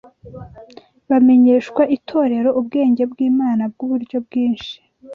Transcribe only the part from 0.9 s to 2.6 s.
bamenyeshwa Itorero